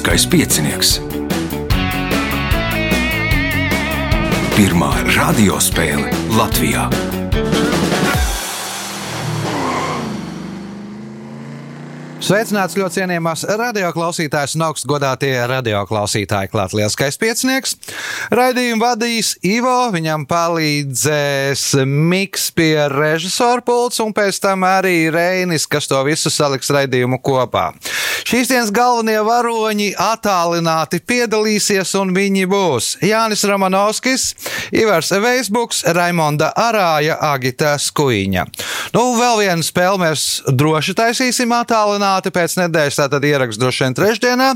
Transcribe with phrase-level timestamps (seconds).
[0.00, 0.90] Lieliskais piecinieks.
[4.56, 6.86] Pirmā radiospēle Latvijā.
[12.24, 16.48] Sveicināts ļoti cienījamās radioklausītājas un augstgadātie radioklausītāji.
[16.52, 17.76] Klāt lielskais piecinieks.
[18.32, 25.90] Raidījumu vadīs Ivo, viņam palīdzēs Miks pie režisora pults un pēc tam arī Reinis, kas
[25.90, 27.72] to visu saliks raidījumu kopā.
[28.28, 34.26] Šīs dienas galvenie varoņi attālināti piedalīsies un viņi būs Jānis Romanovskis,
[34.76, 38.46] Ivars Veisbuks, Raimonda Arāja, Agita Skuiņa.
[38.96, 44.50] Nu, vēl vienu spēli mēs droši taisīsim attālināti pēc nedēļas, tātad ieraksts droši vien trešdienā.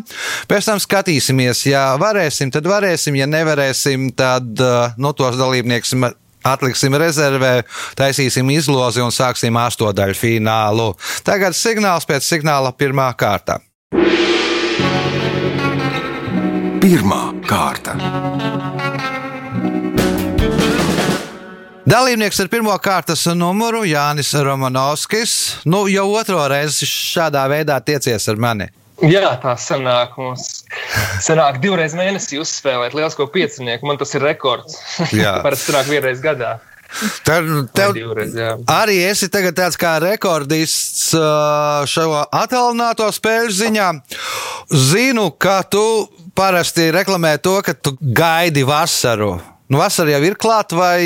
[0.51, 4.61] Pēc tam skatīsimies, ja varēsim, tad varēsim, ja nevarēsim, tad
[4.99, 5.97] nu, tos dalībniekus
[6.45, 7.63] Atliksim rezervē,
[7.97, 10.91] taisīsim izlozi un sāksim astotdaļu finālu.
[11.25, 13.63] Tagad signāls pēc signāla pirmā kārta.
[16.85, 17.97] Pirmā kārta.
[21.89, 25.35] Dalībnieks ar pirmā kārtas numuru Jānis Romanovskis.
[25.65, 28.69] Nu, jau otro reizi šādā veidā tiecies ar mani.
[29.05, 30.17] Jā, tā sanāk.
[30.21, 30.64] Mums
[31.25, 33.89] sanāk divreiz mēnesī uzspēlēt lielisko piecinieku.
[33.89, 34.79] Man tas ir rekords.
[35.45, 36.59] Parasti sanāk vienreiz gadā.
[37.27, 38.53] Tev, tev divreiz, jā.
[38.71, 41.09] arī esi tāds kā rekordists
[41.91, 43.89] šo attālināto spēļu ziņā.
[44.71, 45.83] Zinu, ka tu
[46.39, 49.33] parasti reklamē to, ka tu gaidi vasaru.
[49.67, 51.01] Nu, vasara jau ir klāta, vai,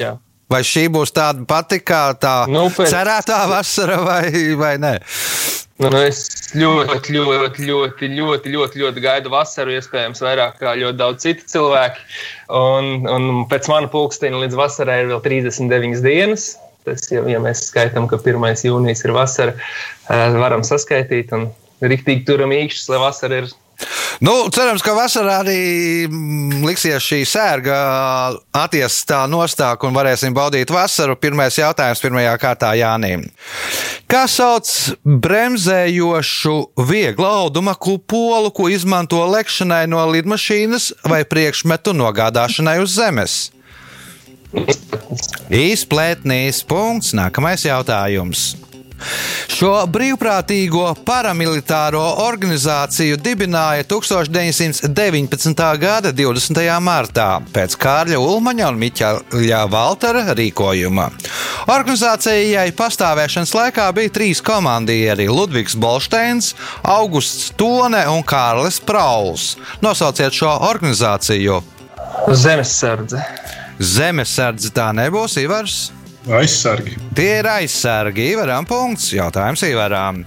[0.00, 0.16] jā.
[0.50, 2.92] Vai šī būs tāda pati kā tā nu, pēc...
[2.92, 4.94] cerētā vasara, vai, vai ne?
[5.78, 6.24] Nu, es
[6.58, 12.02] ļoti, ļoti, ļoti, ļoti, ļoti, ļoti gaidu vasaru, iespējams, vairāk kā ļoti daudz citu cilvēku.
[12.58, 16.48] Un, un pēc mana pulksteņa līdz vasarai ir vēl 39 dienas.
[16.88, 18.48] Tas, ja, ja mēs skaitām, ka 1.
[18.66, 19.54] jūnijas ir vasara,
[20.10, 21.46] eh, varam saskaitīt un
[21.84, 23.50] riktīgi turam īkšķus, lai vasara ir
[24.24, 25.60] Nu, cerams, ka vasarā arī
[26.08, 27.76] mm, liksies šī sērga
[28.58, 31.14] attiestā nostāk un varēsim baudīt vasaru.
[31.20, 33.22] Pirmais jautājums pirmajā kārtā Jānim.
[34.10, 34.66] Kā sauc
[35.06, 36.56] bremzējošu
[36.88, 43.38] vieglu auduma kupolu, ko izmanto lekšanai no lidmašīnas vai priekšmetu nogādāšanai uz zemes?
[45.52, 47.14] Izplētnīs punkts.
[47.14, 48.56] Nākamais jautājums.
[49.58, 55.64] Šo brīvprātīgo paramilitāro organizāciju dibināja 1919.
[55.82, 56.60] gada 20.
[56.84, 61.08] martā pēc Kārļa Ulmaņa un Miķaļa Valtera rīkojuma.
[61.68, 69.56] Organizācijai pastāvēšanas laikā bija trīs komandieri- Ludvigs Bolsteins, Augusts Tone un Kārlis Prauls.
[69.82, 71.62] Nosauciet šo organizāciju!
[72.28, 73.22] Zemesardze.
[73.78, 75.97] Zemesardze tā nebūs, Ivars.
[76.28, 76.92] Aizsargi.
[77.16, 78.26] Tie ir aizsargi.
[78.34, 79.08] Ivaram punkts.
[79.16, 80.20] Jautājums Ivaram.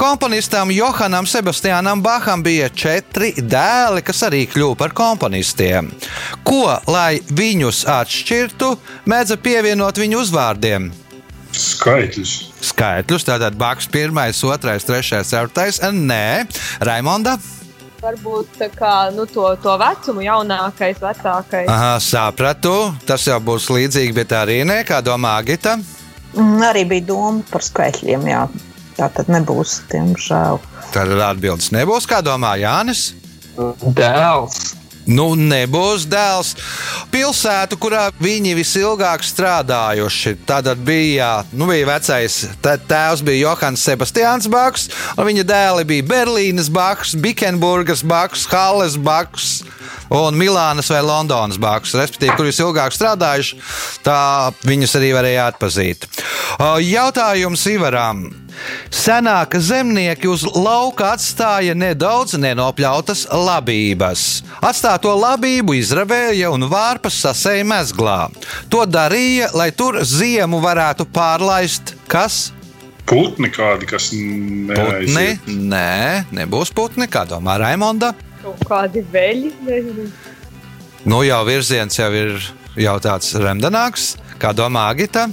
[0.00, 5.92] Komponistam Johanam Sebastianam Baham bija četri dēli, kas arī kļuva par komponistiem.
[6.46, 8.72] Ko, lai viņus atšķirtu,
[9.04, 10.88] mēdza pievienot viņu uzvārdiem?
[11.52, 12.36] Skaitļus.
[12.72, 14.56] Skaitļus, tātad Baks, 1, 2,
[14.88, 15.92] 3, 4.
[15.92, 16.46] Nē,
[16.80, 17.36] Raimonda
[18.02, 21.70] varbūt kā, nu, to, to vecumu, jaunākais, vecākais.
[21.70, 22.74] Aha, sapratu.
[23.06, 25.76] Tas jau būs līdzīgi, bet arī nē, kā domā Agita.
[26.34, 28.44] Mm, arī bija doma par skaitļiem, jā.
[28.98, 30.60] Tā tad nebūs, diemžēl.
[30.92, 33.12] Tad atbildes nebūs, kā domā Jānis.
[33.56, 34.81] Dēls.
[35.10, 36.52] Nu, nebūs dēls.
[37.10, 40.36] Pilsētu, kurā viņi visilgāk strādājuši.
[40.46, 46.70] Tad bija, nu, bija vecais tēvs, bija Johans Sebastians Baks, un viņa dēli bija Berlīnas
[46.72, 49.62] Baks, Bikenburgas Baks, Halles Baks
[50.12, 53.58] un Milānas vai Londonas bākus, respektīvi, kur visilgāk strādājuši,
[54.04, 56.06] tā viņus arī varēja atpazīt.
[56.84, 58.26] Jautājums Ivaram.
[58.92, 64.42] Senāk zemnieki uz lauka atstāja nedaudz nenopļautas labības.
[64.62, 68.18] Atstāto labību izravēja un vārpas sasēja mezglā.
[68.72, 72.50] To darīja, lai tur ziemu varētu pārlaist kas?
[73.08, 75.42] Putni kādi, kas neaiziet.
[75.42, 75.56] Putni?
[75.72, 78.12] Nē, nebūs putni, kā domā Raimonda.
[78.42, 80.10] Kaut kādi veļi, nezinu.
[81.02, 82.36] Nu, jau virziens jau ir
[82.78, 85.26] jau tāds remdenāks, kā domā Agita.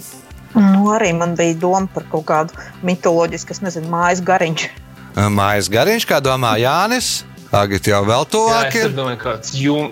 [0.56, 4.70] Nu, arī man bija doma par kaut kādu mitoloģisku, es nezinu, mājas gariņš.
[5.36, 7.20] Mājas gariņš, kā domā Jānis.
[7.50, 8.90] Agita jau vēl tuvāk ir.
[8.92, 9.88] Es domāju, kāds jum...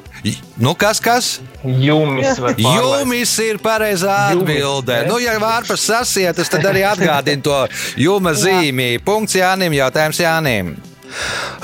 [0.62, 1.30] Nu, kas, kas?
[1.66, 5.00] Jumis, jumis ir pareizā atbilde.
[5.10, 7.58] Nu, ja vārpas sasietas, tad arī atgādina to
[7.98, 8.92] juma zīmī.
[9.02, 10.76] Punkts Jānim, jautājums Jānim.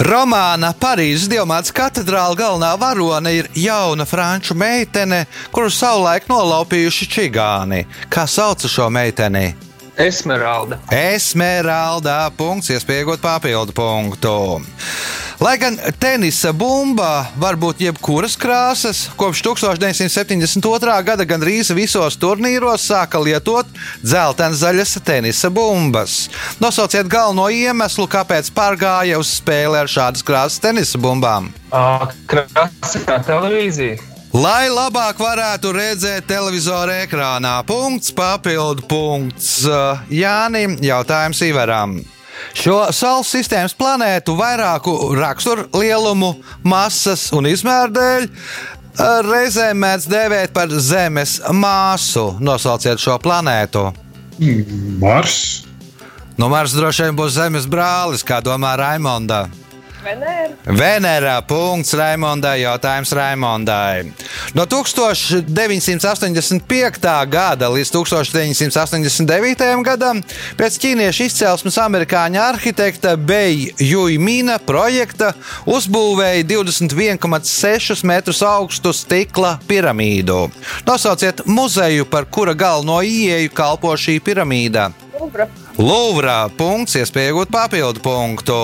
[0.07, 7.83] Romāna Parīzes Dievmātes katedrāla galvenā varone ir jauna franču meitene, kuru savulaik nolaupījuši čigāni.
[8.09, 9.72] Kā sauc šo meiteni?
[9.97, 10.79] Esmeralda.
[10.89, 14.61] Esmeralda punkts, iespējot papildu punktu.
[15.43, 20.93] Lai gan tenisa bumba var būt jebkuras krāsas, kopš 1972.
[21.03, 23.67] gada gandrīz visos turnīros sāka lietot
[24.05, 26.29] dzeltenzaļas tenisa bumbas.
[26.63, 31.51] Nosauciet galveno iemeslu, kāpēc pārgāja uz spēli ar šādas krāsas tenisa bumbām.
[31.69, 34.12] Krāsa televīzija.
[34.33, 39.61] Lai labāk varētu redzēt televizoru ekrānā, punkts, papildu punkts
[40.09, 41.99] Jānim, jautājums Ivaram.
[42.57, 46.33] Šo Saules sistēmas planētu vairāku raksturu lielumu,
[46.65, 48.27] masas un izmēru dēļ
[49.29, 52.31] reizēm mēdz dēvēt par Zemes māsu.
[52.41, 53.91] Nosauciet šo planētu.
[55.01, 55.67] Mars.
[56.41, 59.45] Nu, Mars droši vien būs Zemes brālis, kā domā Raimonda.
[60.03, 60.51] Venēra.
[60.67, 64.11] Venērā punkts Raimondai, jautājums Raimondai.
[64.55, 67.27] No 1985.
[67.31, 69.83] gada līdz 1989.
[69.87, 70.19] gadam
[70.59, 75.31] pēc ķīniešu izcelsmes amerikāņu arhitekta Beija Juimina projekta
[75.69, 80.51] uzbūvēja 21,6 metrus augstu stikla piramīdu.
[80.87, 84.91] Nosauciet muzeju, par kura galveno ieeju kalpo šī piramīda.
[85.19, 85.47] Luvra.
[85.79, 88.61] Lūvrā punkts, iespējot papildu punktu.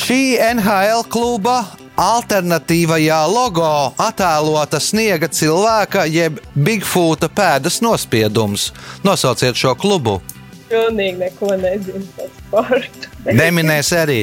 [0.00, 1.62] Šī NHL kluba
[2.00, 3.68] alternatīvajā logo
[4.00, 8.70] attēlota sniega cilvēka jeb Bigfoota pēdas nospiedums.
[9.04, 10.20] Nosauciet šo klubu.
[10.72, 13.12] Pilnīgi neko nezinu par sportu.
[13.42, 14.22] Neminēs arī.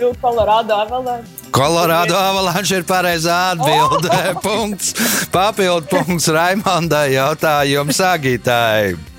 [0.00, 1.40] Nu, Colorado Avalanche.
[1.50, 4.08] Kolorādo avalanche ir pareizā atbilde.
[4.46, 4.94] Punkts.
[5.34, 9.09] Papildu punkts Raimondai jautājums Agitai.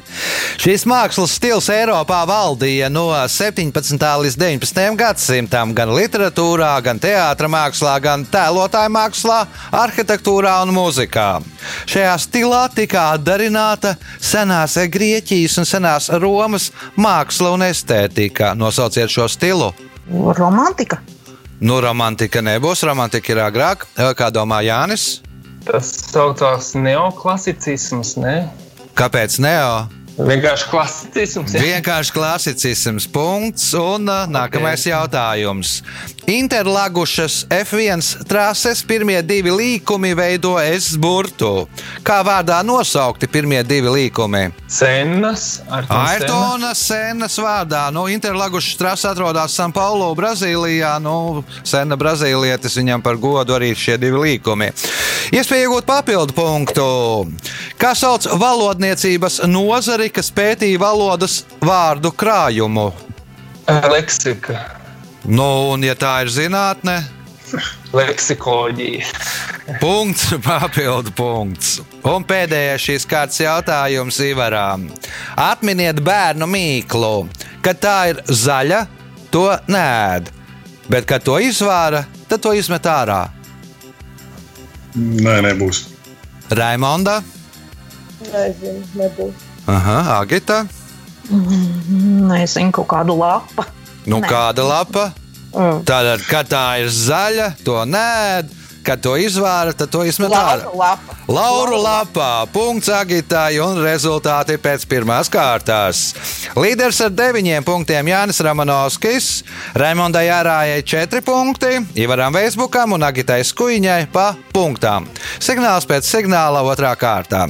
[0.62, 3.96] Šīs mākslas stils Eiropā valdīja no 17.
[4.24, 4.82] līdz 19.
[5.00, 9.40] gadsimtam gan literatūrā, gan teātrā mākslā, gan tēlotāju mākslā,
[9.84, 11.30] arhitektūrā un mūzikā.
[11.90, 18.54] Šajā stilā tika atdarināta senās Grieķijas un senās Romas māksla un estētika.
[18.58, 19.72] Nosauciet šo stilu.
[20.12, 21.00] Romantika.
[21.62, 23.86] Nu, romantika nebūs, romantika ir agrāk.
[24.18, 25.22] Kā domā Jānis?
[25.62, 28.36] Tas saucās neoklasicisms, ne?
[28.98, 30.01] Kāpēc neo?
[30.18, 31.54] Vienkārši klasicisms.
[31.56, 31.62] ja?
[31.64, 33.08] Vienkārši klasicisms.
[33.12, 33.72] Punkts.
[33.80, 35.80] Un uh, nākamais jautājums.
[36.28, 41.68] Interlagušas F1 trases pirmie divi līkumi veido S burtu.
[42.06, 44.44] Kā vārdā nosaukti pirmie divi līkumi?
[44.70, 47.88] Senas, Ayrtona Senas vārdā.
[47.92, 50.94] Nu, Interlagušas trase atrodas San Paulo, Brazīlijā.
[51.02, 54.72] Nu, Sena brazīlietis viņam par godu arī šie divi līkumi.
[55.34, 56.86] Iespēja iegūt papildu punktu.
[57.82, 62.92] Kā sauc valodniecības nozari, kas pētīja valodas vārdu krājumu?
[63.92, 64.81] Leksika,
[65.30, 66.96] Nu, un ja tā ir zinātne,
[67.94, 69.06] leksikoloģija.
[69.82, 71.76] punkts, papildu punkts.
[72.08, 74.88] Un pēdējais šīs kārtas jautājums Ivarām.
[75.38, 77.28] Atminiet bērnu mīklu,
[77.62, 78.86] kad tā ir zaļa,
[79.32, 80.32] to nēd,
[80.90, 83.28] bet kad to izvāra, tad to izmet ārā.
[84.98, 85.86] Nē, nebūs.
[86.52, 87.22] Raimonda,
[88.22, 89.46] Nezinu, nebūs.
[89.72, 90.64] Aha, Agita,
[91.30, 93.64] Nezinu, kaut kādu lapu.
[94.06, 94.30] Nu Nē.
[94.30, 95.12] kāda lapa?
[95.52, 95.84] Mm.
[95.84, 98.52] Tātad, kad tā ir zaļa, to nēd,
[98.86, 100.64] kad to izvāra, tad to izmet ārā.
[100.64, 101.18] Laura lapa.
[101.32, 106.04] Lauru lapā, punkts agitāji un rezultāti pēc pirmās kārtās.
[106.58, 109.30] Līderis ar deviņiem punktiem Jānis Ramanovskis,
[109.78, 115.08] Raimondai Jārājai četri punkti, Ivaram Veisbukam un Agitai Skuiņai pa punktām.
[115.40, 117.48] Signāls pēc signāla otrā kārtā.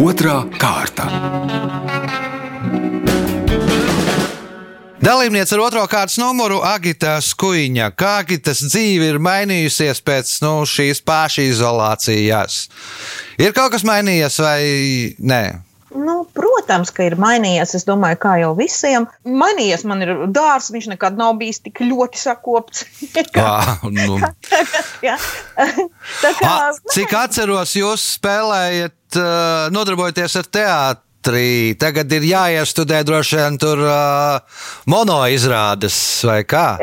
[0.00, 1.89] Otra kārta.
[5.00, 7.86] Dalībniece ar otro kārtas numuru Agita Skuiņa.
[7.96, 12.58] Kā Agitas dzīve ir mainījusies pēc nu, šīs pašizolācijas?
[13.40, 14.60] Ir kaut kas mainījies vai
[15.16, 15.42] nē?
[15.96, 17.72] Nu, protams, ka ir mainījies.
[17.80, 19.08] Es domāju, kā jau visiem.
[19.24, 22.84] Mainījies man ir dārsts, viņš nekad nav bijis tik ļoti sakopts.
[23.40, 24.20] Ā, nu.
[25.08, 25.16] Jā.
[26.22, 30.52] Tā kā, A, Cik atceros, jūs spēlējat, uh, nodarbojaties ar
[31.20, 31.76] teātri.
[31.78, 34.40] Tagad ir jāiestudē droši vien tur uh,
[34.86, 36.78] mono izrādes vai kā.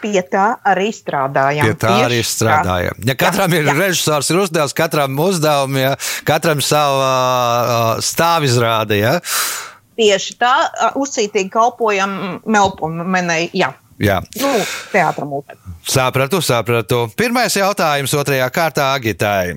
[0.00, 1.66] pie tā arī strādājām.
[1.66, 2.94] Pie tā arī strādājam.
[3.04, 3.74] Ja katram Jā, ir jā.
[3.74, 7.08] režisors, ir uzdevums, katram uzdevumi, ja, katram sava
[7.96, 8.98] uh, stāvizrāde.
[8.98, 9.20] Ja.
[9.98, 13.50] Tieši tā, ā, uzcītīgi kalpojam Melnpumenei.
[13.52, 14.20] Jā, Jā.
[14.38, 14.52] nu,
[14.92, 15.58] teātram mūtē.
[15.88, 17.08] Sapratu, sapratu.
[17.18, 19.56] Pirmais jautājums otrajā kārtā Agitai.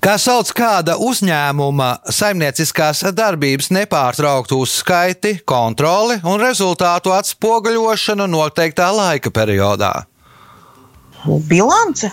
[0.00, 9.92] Kā sauc kāda uzņēmuma saimnieciskās darbības nepārtrauktu uzskaiti, kontroli un rezultātu atspoguļošanu noteiktā laika periodā?
[11.48, 12.10] Bilance,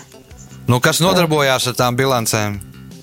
[0.70, 2.60] Nu, kas nodarbojās ar tām bilancēm?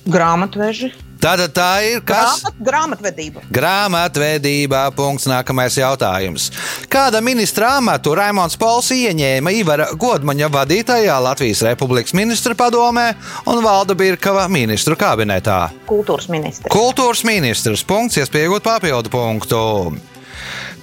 [0.09, 2.39] grāmatveži, Tātad tā ir kas?
[2.39, 3.41] Grāmat, grāmatvedība.
[3.51, 4.85] Grāmatvedībā.
[4.95, 5.27] Punkts.
[5.27, 6.47] Nākamais jautājums.
[6.91, 13.09] Kāda ministra amatu Raimons Pauls ieņēma Ivara Godmaņa vadītajā Latvijas Republikas ministra padomē
[13.51, 15.65] un Valda Birkava ministru kabinetā?
[15.89, 16.71] Kultūras ministrs.
[16.71, 17.83] Kultūras ministrs.
[17.83, 19.59] Punkts, iespējot papildu punktu.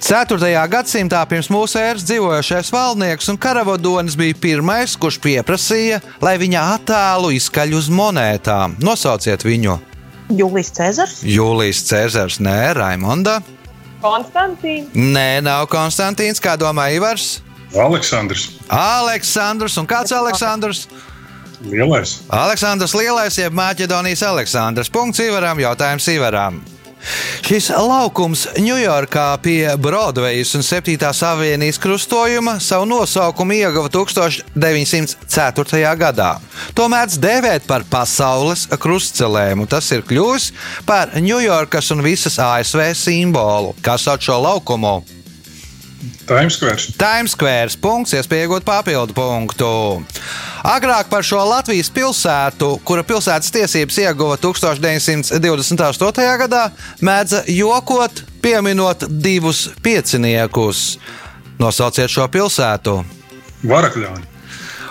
[0.05, 0.37] 4.
[0.69, 7.33] gadsimtā pirms mūsu ēras dzīvojošais valdnieks un karavadonis bija pirmais, kurš pieprasīja, lai viņa attēlu
[7.41, 8.77] izkaļ uz monētām.
[8.85, 9.79] Nosauciet viņu!
[10.27, 11.19] Jūlijas Cezars.
[11.23, 13.39] Jūlijas Cēzars, nē, Raimonda.
[14.03, 14.93] Konstantīns.
[14.93, 17.39] Nē, nav Konstantīns, kā domā Ivars.
[17.75, 18.49] Aleksandrs.
[18.71, 20.85] Aleksandrs un kāds Aleksandrs?
[21.65, 22.19] Lielais.
[22.29, 24.91] Aleksandrs Lielais, jeb Maķedonijas Aleksandrs.
[24.93, 26.61] Punkts Ivaram, jautājums Ivaram.
[27.47, 30.97] Šis laukums Ņujorkā pie Broadvejas un 7.
[31.29, 35.95] aviānijas krustojuma savu nosaukumu ieguva 1904.
[35.99, 36.31] gadā.
[36.75, 40.51] To mēdz dēvēt par pasaules krustcelēm, un tas ir kļuvis
[40.85, 43.75] par Ņujorkas un visas ASV simbolu.
[43.81, 44.99] Kā sauc šo laukumu?
[46.27, 46.77] Times Square.
[46.97, 47.73] Times Square.
[47.81, 49.69] Punkts, iespējot papildu punktu.
[50.67, 56.27] Agrāk par šo Latvijas pilsētu, kura pilsētas tiesības ieguva 1928.
[56.43, 56.63] gadā,
[57.01, 60.97] mēdza jokot, pieminot divus pieciniekus.
[61.57, 62.99] Nosauciet šo pilsētu.
[63.65, 64.36] Varakļāni.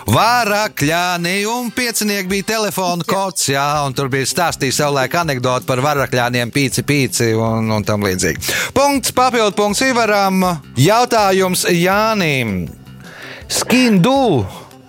[0.06, 6.52] Varakļāni un piecinieki bija telefona kods, jā, un tur bija stāstījis savulaik anekdoti par varakļāniem,
[6.54, 8.54] pīci, pīci un, un tam līdzīgi.
[8.76, 10.44] Punkts, papildu punkts Ivaram.
[10.78, 12.68] Jautājums Jānim.
[13.50, 14.46] Skindu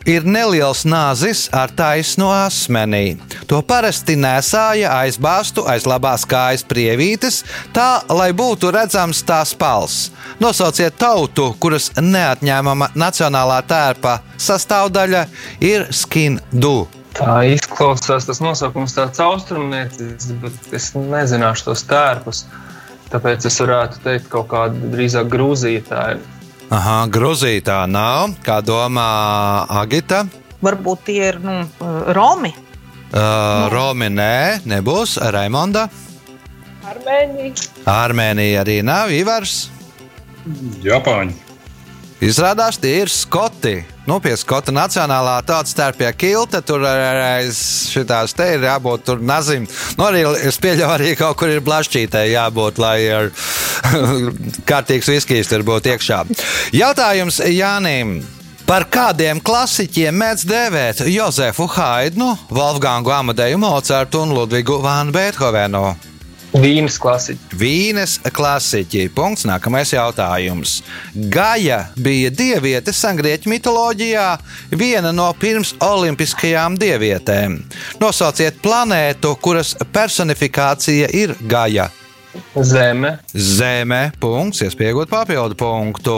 [0.07, 3.17] ir neliels nāzis ar taisnu asmenī.
[3.51, 7.43] To parasti nesāja aizbāztu aiz labās kājas prievītes,
[7.75, 9.97] tā lai būtu redzams tās pals.
[10.39, 15.25] Nosauciet tautu, kuras neatņēmama nacionālā tērpa sastāvdaļa
[15.65, 16.87] ir skindu.
[17.17, 22.43] Tā izklausās tas nosaukums tāds austrumniecis, bet es nezināšu tos tērpus.
[23.09, 26.25] Tāpēc es varētu teikt, kaut kāda drīzāk Grūzija tā ir.
[26.67, 28.33] Aha, Grūzija tā nav.
[28.43, 29.07] Kā domā
[29.71, 30.25] Agita?
[30.59, 31.61] Varbūt tie ir nu,
[32.17, 32.51] Romi.
[33.07, 35.15] Uh, Romi nē, nebūs.
[35.31, 35.85] Raimonda.
[36.87, 37.69] Armēnija.
[37.87, 39.13] Armēnija arī nav.
[39.15, 39.69] Ivars.
[40.83, 41.37] Japāņi.
[42.27, 43.77] Izrādās, tie ir skoti.
[44.07, 47.57] Nu, pie skota nacionālā tautas starpā kilta, tur aiz
[47.91, 49.65] šitās te ir jābūt tur nazim.
[49.99, 53.29] Nu, arī es pieļauju, arī kaut kur ir blašķītē jābūt, lai ar
[54.69, 56.23] kārtīgs viskijs tur būtu iekšā.
[56.77, 58.21] Jautājums Jānim.
[58.67, 65.85] Par kādiem klasiķiem mēdz dēvēt Jozefu Haidnu, Wolfgangu Amadeju Mocartu un Ludvigu Vānu Beethovenu?
[66.55, 67.57] Vīnas klasiķi.
[67.59, 69.07] Vīnes klasiķi.
[69.15, 69.43] Punkts.
[69.49, 70.79] Nākamais jautājums.
[71.33, 74.27] Gaja bija dieviete sengrieķu mitoloģijā,
[74.71, 77.59] viena no pirms olimpiskajām dievietēm.
[77.99, 81.89] Nosauciet planētu, kuras personifikācija ir Gaja.
[82.63, 83.17] Zeme.
[83.33, 84.11] Zeme.
[84.21, 84.63] Punkts.
[84.67, 86.17] Iespējot papildu punktu.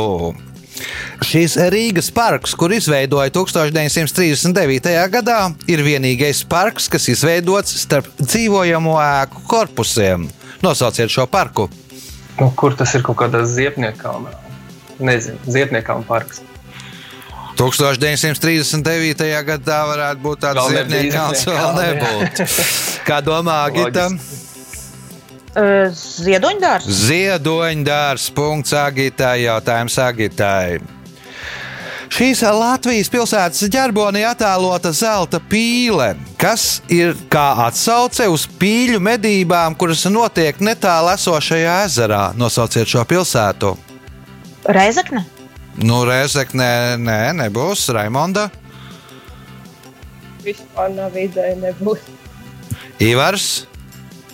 [1.25, 4.93] Šīs Rīgas parks, kur izveidoja 1939.
[5.13, 10.27] gadā, ir vienīgais parks, kas izveidots starp dzīvojamo ēku korpusiem.
[10.63, 11.69] Nosauciet šo parku.
[12.39, 14.29] Nu, kur tas ir kaut kādā ziepniekām?
[14.99, 16.43] Nezinu, ziepniekām parks.
[17.59, 19.25] 1939.
[19.47, 22.47] gadā varētu būt tāds ziepniekāns, vēl nebūtu.
[23.07, 24.07] Kā domā Agita?
[24.07, 24.48] Loģiski.
[25.55, 26.85] Ziedoņdārs.
[26.85, 28.29] Ziedoņdārs.
[28.37, 29.43] Punkts Agitai.
[29.47, 30.79] Jautājums Agitai.
[32.09, 40.07] Šīs Latvijas pilsētas ģerbonī attēlota zelta pīle, kas ir kā atsauce uz pīļu medībām, kuras
[40.09, 42.23] notiek netālu esošajā ezerā.
[42.33, 43.75] Nosauciet šo pilsētu.
[44.65, 45.21] Reizekne.
[45.77, 48.49] Nu, Reizekne, nē, nebūs Raimonda.
[50.43, 52.01] Vispār nav ideja, nebūs.
[52.99, 53.68] Ivars.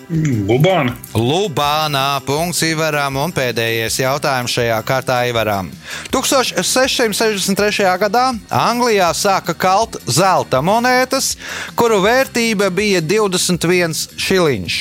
[0.09, 0.93] Lubāna.
[1.17, 5.71] Lubānā punkts Ivaram un pēdējais jautājums šajā kārtā Ivaram.
[6.13, 7.87] 1663.
[8.03, 11.33] gadā Anglijā sāka kalt zelta monētas,
[11.75, 14.77] kuru vērtība bija 21 šiliņš.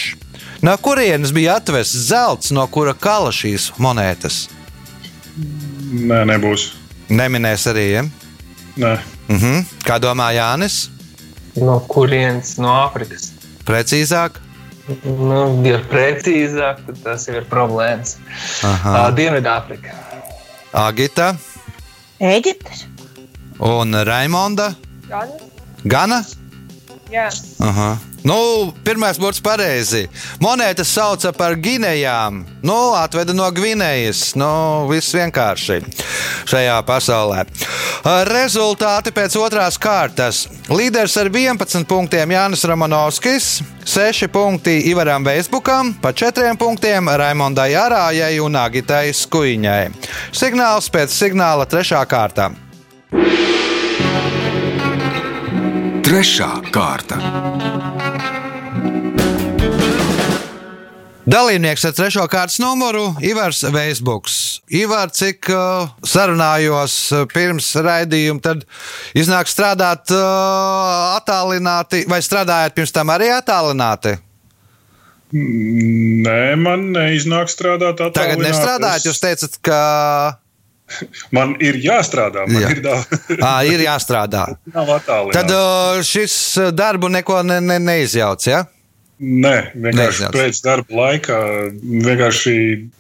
[0.65, 4.45] No kurienes bija atvests zelts, no kura kala šīs monētas?
[5.95, 6.71] Nē, nebūs.
[7.09, 7.89] Neminēs arī.
[7.97, 8.05] Ja?
[8.77, 8.95] Nē.
[9.29, 9.65] Uh -huh.
[9.85, 10.91] Kā domā Jānis?
[11.57, 12.59] No kurienes?
[12.59, 13.31] No Āfrikas.
[13.65, 14.44] Precīzāk?
[15.05, 18.19] Nu, ja precīzāk, tad tas jau ir problēmas.
[18.67, 18.93] Aha.
[18.93, 19.95] Uh, Dienvidāfrika.
[20.75, 21.31] Agita
[22.21, 22.85] Eģiptes.
[23.65, 24.75] un Raimonda.
[25.09, 25.33] Gan
[25.85, 26.23] Gana?
[27.13, 27.29] Jā,
[27.61, 27.95] Aha.
[28.25, 30.07] Nu, pirmais būs pareizi.
[30.41, 32.39] Monētas sauca par Ginējām.
[32.65, 34.31] Nu, atveda no Gvinējas.
[34.41, 35.83] Nu, viss vienkārši
[36.49, 37.45] šajā pasaulē.
[38.31, 40.47] Rezultāti pēc otrās kārtas.
[40.73, 48.39] Līderis ar 11 punktiem Jānis Romanovskis, 6 punkti Ivaram Veisbukam, pa 4 punktiem Raimondai Arājai
[48.41, 49.83] un Agitai Skuiņai.
[50.33, 52.55] Signāls pēc signāla trešā kārta.
[56.05, 57.17] Trešā kārta.
[61.25, 64.35] Dalībnieks ar trešo kārtas numuru Ivars Veisbuks.
[64.69, 68.67] Ivar, cik uh, sarunājos uh, pirms raidījuma, tad
[69.17, 74.19] iznāk strādāt uh, attālināti, vai strādājāt pirms tam arī attālināti?
[75.35, 78.45] Nē, man neiznāk strādāt Tagad attālināti.
[78.51, 79.81] nestrādājat, jūs teicat, ka
[81.35, 82.71] Man ir jāstrādā, man Jā.
[82.75, 82.99] ir, dā...
[83.41, 84.47] à, ir jāstrādā.
[85.37, 85.53] Tad
[86.07, 86.37] šis
[86.77, 88.47] darbu neko ne, ne, neizjauc.
[88.51, 88.65] Ja?
[89.25, 90.35] Nē, vienkārši Neizjauc.
[90.35, 91.37] pēc darba laika.
[91.81, 92.55] Vienkārši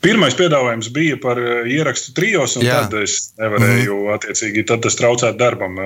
[0.04, 2.84] pirmais piedāvājums bija par eh, ierakstu trijos, un Jā.
[2.86, 4.12] Tad es nevarēju, mm.
[4.14, 5.80] attiecīgi, tad tas traucētu darbam.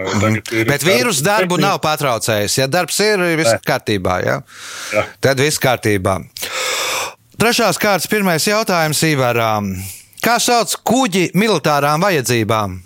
[0.52, 2.58] Ir Bet vīrusu darbu nav patraucējis.
[2.60, 3.62] Ja darbs ir, viss Nē.
[3.66, 4.18] kārtībā.
[4.26, 4.40] Ja?
[4.94, 5.06] Jā.
[5.24, 6.20] Tad viss kārtībā.
[7.38, 9.72] Trešās kārtas pirmais jautājums Ivaram.
[10.24, 12.78] Kā sauc kuģi militārām vajadzībām?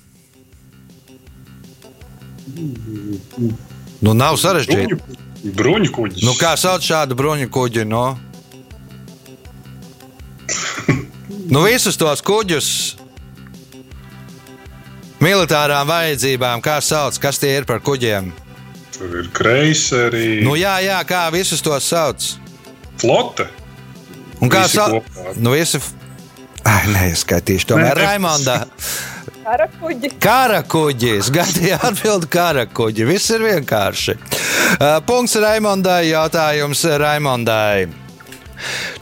[4.03, 4.99] Nu, nav sarežģīti.
[4.99, 6.25] Bruņu, bruņu kuģis.
[6.27, 7.87] Nu, kā sauc šādu bruņu kuģi?
[7.89, 8.05] No?
[11.53, 12.69] Nu, visus tos kuģus
[15.23, 18.33] militārām vajadzībām, kā sauc, kas tie ir par kuģiem?
[18.97, 22.23] Tur ir kreiseri, Nu, jā, jā, kā visus tos sauc.
[23.01, 23.49] flote.
[24.43, 25.05] Un kā sauc?
[25.39, 25.81] Nu, visi.
[26.69, 28.04] Ai, neizskaitīšu, tomēr Nē.
[28.07, 28.59] Raimonda.
[29.42, 30.12] karakuģi.
[30.23, 33.09] Karakuģis, gadījā atbild karakuģi.
[33.09, 34.16] Viss ir vienkārši.
[34.19, 37.88] Uh, Punkts Raimondai, jautājums Raimondai.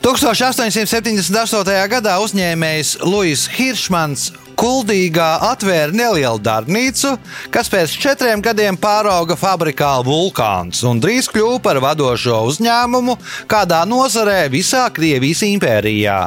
[0.00, 1.88] 1878.
[1.93, 7.14] gadā uzņēmējs Luis Hiršmans Kuldīgā atvēra nelielu darbnīcu,
[7.52, 13.17] kas pēc četriem gadiem pārauga fabrikā Vulkāns un drīz kļuva par vadošo uzņēmumu
[13.49, 16.19] kādā nozarē visā Krievijas impērijā.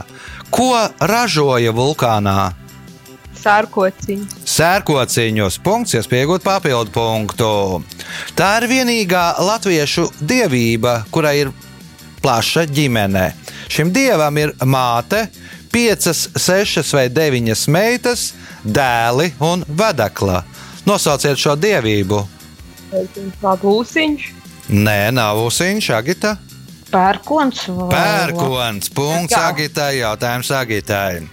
[0.54, 2.52] Ko ražoja Vulkānā?
[3.44, 4.28] Sārkociņi.
[4.48, 7.50] Sērkociņus punkts, iespējot papildu punktu.
[8.38, 11.52] Tā ir vienīgā latviešu dievība, kurai ir
[12.24, 13.32] plaša ģimene.
[13.74, 15.26] Šim dievam ir māte,
[15.74, 18.30] piecas, sešas vai deviņas meitas,
[18.64, 20.44] dēli un vedekla.
[20.86, 22.22] Nosauciet šo dievību.
[23.42, 24.32] Būsiņš.
[24.70, 26.38] Nē, nav usiņš, agita.
[26.94, 27.66] Pērkons.
[27.68, 29.36] vai- Pērkons, punkts.
[29.38, 31.28] Agitai, jautājums Agitai.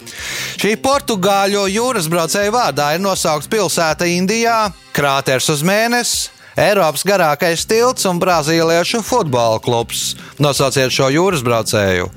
[0.57, 6.31] Šī portugāļu jūras braucēja vārdā ir nosaukta pilsēta Indijā, krāters uz mēnesi.
[6.61, 10.17] Eiropas garākais tilts un brazīliešu futbola klubs.
[10.39, 12.11] Nosauciet šo jūras braucēju.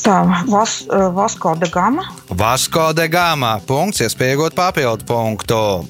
[0.00, 0.16] Tā,
[0.48, 2.02] vas, eh, Vasko de Gama.
[2.30, 3.60] Vasko de Gama.
[3.66, 5.86] Punkts, iespējot papildu punktu.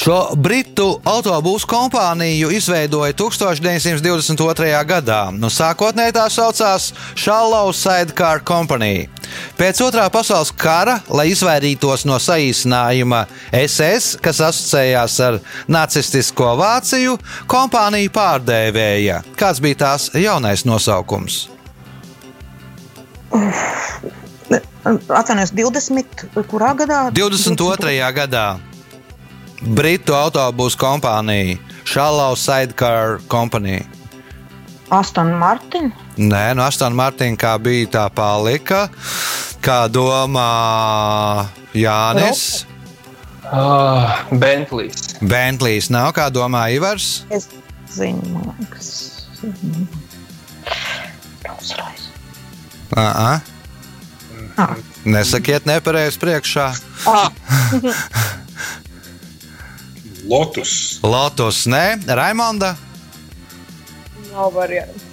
[0.00, 4.84] Šo britu autobusu kompāniju izveidoja 1922.
[4.88, 5.20] gadā.
[5.32, 9.08] Nu, sākotnēji tā saucās Shallow Sidecar Company.
[9.58, 13.24] Pēc otrā pasaules kara, lai izvairītos no saīsinājuma
[13.56, 17.16] SS, kas asociējās ar nacistisko Vāciju,
[17.50, 19.22] kompānija pārdēvēja.
[19.40, 21.46] Kāds bija tās jaunais nosaukums?
[24.86, 26.28] Atvainojos, 20.
[26.46, 27.00] kurā gadā?
[27.16, 27.98] 22.
[28.14, 28.46] gadā
[29.62, 33.80] Britu autobusu kompānija Shallow Sidecar Company.
[34.90, 35.92] Aston Martin.
[36.16, 38.86] Nē, no Aston Martina kā bija, tā palika.
[39.64, 42.66] Kā domā Jānis?
[43.46, 45.16] Ah, Bentlijs.
[45.22, 47.24] Bentlijs nav, kā domā Ivars?
[47.30, 47.48] Es
[47.90, 49.26] zinu, liekas.
[51.46, 52.10] Rolls-Royce.
[52.94, 53.38] Uh
[54.56, 54.72] Ah.
[55.04, 56.70] Nesakiet nepareizi priekšā.
[60.28, 61.00] Lotus.
[61.06, 62.74] Lotus, nē, Raimonda.
[64.32, 65.06] Nav variantu.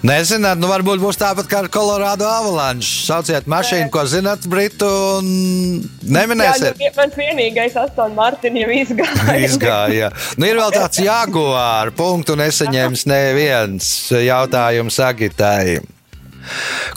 [0.00, 2.88] Nezināt, nu varbūt būs tāpat kā ar Colorado Avalanche.
[3.04, 6.80] Sauciet mašīnu, ko zinat, Britu, un Jā, neminēsiet.
[6.80, 9.36] nu, mans vienīgais Aston Martin jau izgāja.
[9.46, 10.08] Izgāja.
[10.40, 11.92] Nu, ir vēl tāds jāgūāra.
[11.92, 13.90] Punktu nesaņems neviens
[14.24, 15.82] jautājums Agitai.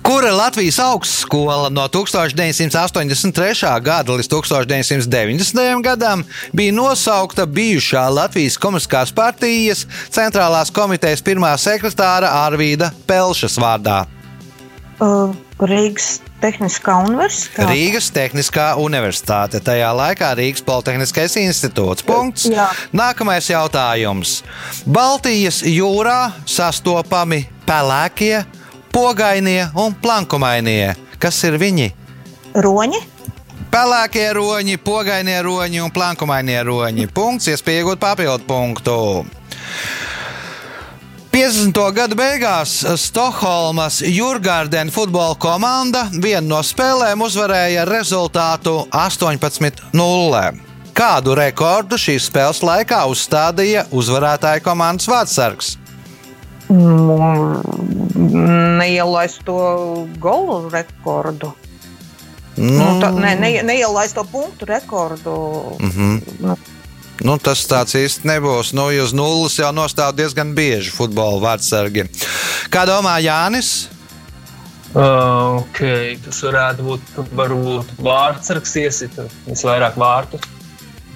[0.03, 3.69] Kura Latvijas augstskola no 1983.
[3.83, 5.81] gada līdz 1990.
[5.83, 14.03] gadam bija nosaukta bijušā Latvijas Komunistiskās partijas centrālās komitejas pirmā sekretāra Arvīda Pelšas vārdā?
[15.03, 17.67] uh, Rīgas Tehniskā universitāte.
[17.69, 22.05] Rīgas Tehniskā universitāte, tajā laikā Rīgas Politehniskais institūts.
[22.07, 22.49] Punkts.
[22.51, 22.67] Jā.
[22.95, 24.41] Nākamais jautājums.
[24.83, 28.43] Baltijas jūrā sastopami pelēkie,
[28.93, 30.93] pogainie un plankumainie.
[31.19, 31.89] Kas ir viņi?
[32.53, 33.01] Roņi.
[33.73, 37.07] Pelēkie roņi, pogainie roņi un plankumainie roņi.
[37.09, 38.97] Punkts, iespēja iegūt papildu punktu.
[41.33, 41.79] 50.
[41.97, 50.43] gada beigās Stokholmas Jurgārdena futbola komanda vienu no spēlēm uzvarēja ar rezultātu 18-0.
[50.93, 55.79] Kādu rekordu šīs spēles laikā uzstādīja uzvarētāja komandas vārdsargs?
[58.79, 59.57] Neielaist to
[60.19, 61.53] golu rekordu.
[62.55, 65.33] Nu, Nu, tā, ne, ne, neielaist to punktu rekordu.
[65.79, 66.21] mm -hmm.
[66.39, 66.57] Nu,
[67.21, 68.73] nu, tas tāds īsti nebūs.
[68.73, 72.05] Nu, jūs nulles jau nostāv diezgan bieži futbola vārdsargi.
[72.69, 73.87] Kā domā Jānis?
[74.93, 75.79] Uh, ok,
[76.25, 77.01] tas varētu būt
[77.33, 80.39] varbūt vārdsargs iesita visvairāk vārtu.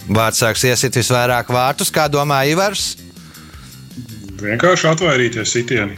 [0.09, 2.97] Vārdsargs iesit visvairāk vārtus, kā domā Ivars?
[4.41, 5.97] Vienkārši atvairīties sitieni.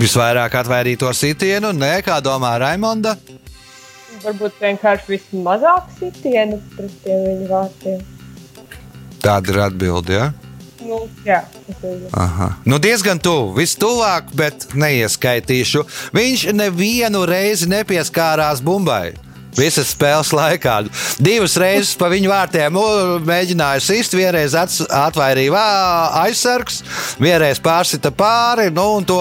[0.00, 3.16] Visvairāk atvairīto sitienu, nē, kā domā Raimonda?
[4.20, 8.04] Varbūt vienkārši vismazāk sitienu pret tiem viņa vārtiem.
[9.20, 10.16] Tāda ir atbilde.
[10.16, 10.28] Ja?
[10.80, 12.04] Nu, jā, tas ir.
[12.16, 12.50] Aha.
[12.68, 15.84] Nu, diezgan tuvu, vistuvāk, bet neieskaitīšu.
[16.16, 19.12] Viņš nevienu reizi nepieskārās bumbai.
[19.58, 20.76] Visas spēles laikā.
[21.22, 22.78] Divas reizes pa viņu vārtiem
[23.26, 25.64] mēģināja sist, vienreiz atvairīja
[26.22, 26.82] aizsargs,
[27.20, 29.18] vienreiz pārsita pāri, nu, un to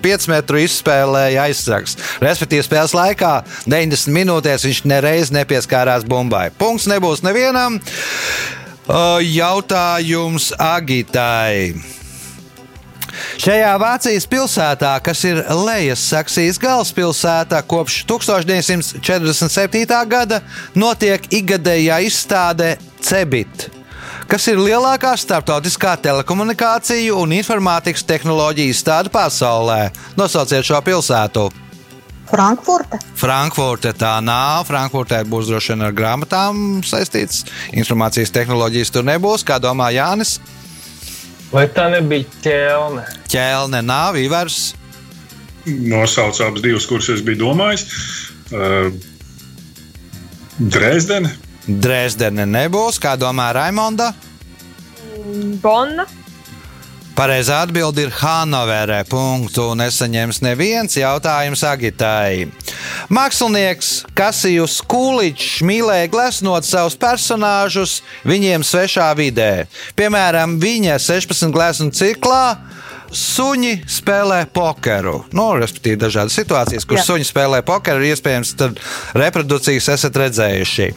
[0.00, 1.96] 5 metru izspēlēja aizsargs.
[2.24, 3.34] Respektīvi, spēles laikā
[3.66, 6.48] 90 minūtēs viņš nereiz nepieskārās bumbai.
[6.58, 7.78] Punkts nebūs nevienam.
[8.90, 11.99] Jautājums Agitai.
[13.40, 19.84] Šajā Vācijas pilsētā, kas ir Lejas Saksijas galvaspilsēta, kopš 1947.
[20.10, 20.40] gada
[20.74, 23.70] notiek ikgadējā izstāde Cebit,
[24.30, 29.90] kas ir lielākā starptautiskā telekomunikāciju un informātikas tehnoloģiju izstāde pasaulē.
[30.20, 31.50] Nosauciet šo pilsētu.
[32.30, 32.98] Frankfurte.
[33.18, 34.68] Frankfurte tā nav.
[34.68, 37.42] Frankfurtē būs droši vien ar grāmatām saistīts.
[37.74, 39.42] Informācijas tehnoloģijas tur nebūs.
[39.46, 40.38] Kā domā Jānis?
[41.50, 43.04] Vai tā nebija ķelne?
[43.30, 44.74] Ķelne nav, Ivars.
[45.66, 47.86] Nosaucu abas divas, kuras es biju domājis.
[48.50, 48.90] Uh,
[50.60, 51.32] Dresdene.
[51.66, 53.00] Dresdene nebūs.
[53.02, 54.12] Kā domā Raimonda?
[55.62, 56.06] Bonna.
[57.20, 59.02] Pareizā atbilde ir Hanovere.
[59.04, 62.46] Punktu nesaņems neviens jautājums Agitai.
[63.12, 69.66] Mākslinieks Kasijus Kūličs mīlēja gleznot savus personāžus viņiem svešā vidē.
[70.00, 72.56] Piemēram, viņa 16 gleznu ciklā.
[73.10, 75.24] Suņi spēlē pokeru.
[75.34, 77.04] Nu, respektīvi, dažādas situācijas, kur Jā.
[77.08, 78.78] suņi spēlē pokeru, iespējams, tad
[79.18, 80.88] reprodukcijas esat redzējuši.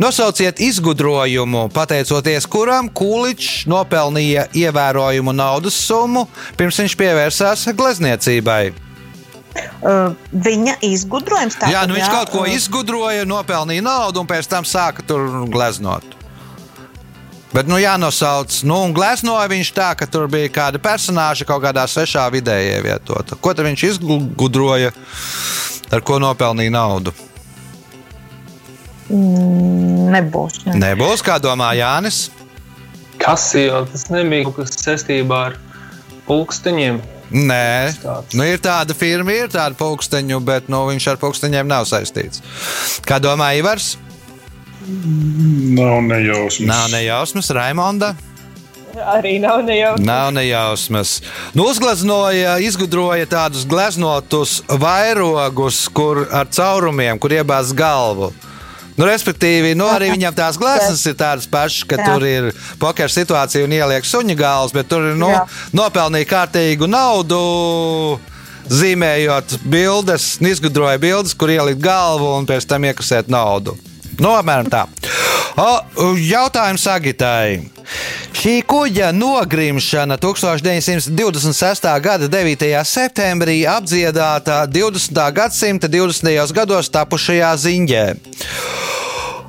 [0.00, 6.24] Nosauciet izgudrojumu, pateicoties kuram Kūličs nopelnīja ievērojumu naudas summu,
[6.56, 8.62] pirms viņš pievērsās glezniecībai.
[9.82, 14.66] Uh, viņa izgudrojums tā Jā, nu viņš kaut ko izgudroja, nopelnīja naudu un pēc tam
[14.68, 16.17] sāka tur gleznot.
[17.48, 21.86] Bet, nu, jānosauc, nu, un gleznoja viņš tā, ka tur bija kāda personāža kaut kādā
[21.88, 23.38] svešā vidē ievietota.
[23.40, 24.92] Ko tad viņš izgudroja,
[25.88, 27.14] ar ko nopelnīja naudu?
[29.08, 30.62] mm, Nebūs.
[30.66, 30.76] Ne.
[30.82, 32.26] Nebūs, kā domā Jānis.
[33.18, 35.56] Kas jau tas nebija kaut kas saistībā ar
[36.28, 37.00] pulksteņiem?
[37.28, 37.92] Nē,
[38.32, 42.40] nu, ir tāda firma, ir tāda pulksteņu, bet nu, viņš ar pulksteņiem nav saistīts.
[43.04, 43.96] Kā domā Ivars?
[44.88, 46.68] Nav nejausmas.
[46.68, 48.14] Nav nejausmas, Raimonda.
[48.98, 50.06] Arī nav nejausmas.
[50.06, 51.22] Nav nejausmas.
[51.54, 58.32] Nu, uzgleznoja, izgudroja tādus gleznotus vairogus, kur ar caurumiem, kur iebāz galvu.
[58.98, 62.06] Nu, respektīvi, nu, arī viņam tās gleznas ir tādas pašas, ka Jā.
[62.08, 62.48] tur ir
[62.82, 65.44] poker situācija un ieliek suņa galvas, bet tur ir nu, Jā.
[65.70, 68.18] nopelnīja kārtīgu naudu.
[68.68, 73.78] Zīmējot bildes, un izgudroja bildes, kur ielikt galvu un pēc tam iekasēt naudu.
[74.18, 74.84] Nu, apmēram tā.
[75.58, 77.60] O, jautājums Agitai.
[78.38, 81.88] Šī kuģa nogrimšana 1926.
[82.02, 82.66] gada 9.
[82.86, 85.22] septembrī apdziedāta 20.
[85.34, 86.52] gadsimta 20.
[86.54, 88.04] gados tapušajā ziņģē.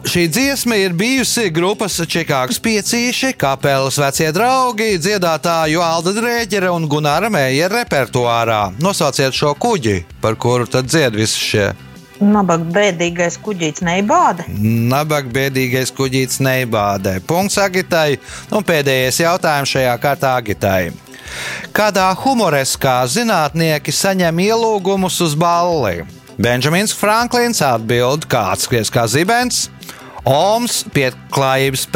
[0.10, 7.30] Šī dziesma ir bijusi grupas Čikāgas piecīši, kapelas vecie draugi, dziedātāju Alda Drēģera un Gunāra
[7.30, 8.72] Meija repertuārā.
[8.82, 11.68] Nosauciet šo kuģi, par kuru tad dzied visi šie.
[12.20, 14.44] Nabaga bēdīgais kuģītis neibāda.
[14.60, 17.20] Nabaga bēdīgais kuģītis neibādē.
[17.28, 18.20] Punkts Agitai.
[18.52, 20.92] Un pēdējais jautājums šajā kārtā Agitai.
[21.76, 26.04] Kādā humoreskā zinātnieki saņem ielūgumus uz balli?
[26.40, 29.68] Benjamins Franklins atbild, kā atskries kā zibens.
[30.30, 31.88] Oms pieklājības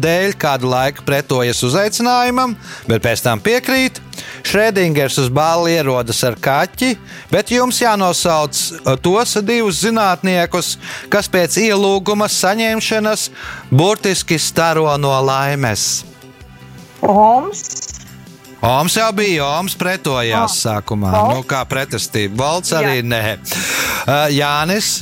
[0.00, 2.54] dēļ kādu laiku pretojas uzaicinājumam,
[2.88, 4.00] bet pēc tam piekrīt.
[4.48, 6.94] Šrēdingers uz balli ierodas ar kaķi,
[7.30, 10.76] bet jums jānosauc uh, tos divus zinātniekus,
[11.12, 13.28] kas pēc ielūguma saņemšanas
[13.70, 16.04] burtiski staro no laimes.
[17.02, 17.66] Oms,
[18.62, 21.10] Oms jau bija, Oms pretojās sākumā.
[21.10, 21.34] Volts?
[21.34, 22.44] Nu, kā pretestība.
[22.44, 23.24] Valds arī nē.
[23.36, 25.00] Uh, Jānis.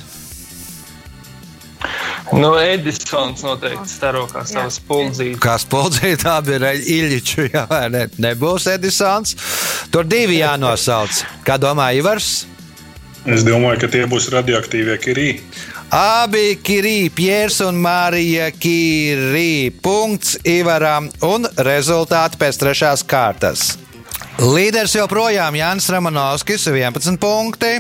[2.33, 5.41] Nu, Edisons noteikti staro kā savas puldzītes.
[5.43, 7.49] Kā spuldzīt, tā bija Ilģiča.
[7.57, 8.07] Jā, ne?
[8.23, 9.35] Nebūs Edisons.
[9.91, 11.25] Tur divi jānosauc.
[11.47, 12.47] Kā domā Ivars?
[13.27, 15.29] Es domāju, ka tie būs radioaktīvie kirī.
[15.91, 19.73] Abi Kirī, Piers un Marija Kirī.
[19.83, 23.73] Punkts Ivaram un rezultāti pēc trešās kārtas.
[24.39, 27.73] Līderis joprojām Jānis Ramanovskis, 11 punkti.